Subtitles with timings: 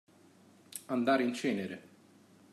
[0.87, 1.89] Andare in cenere.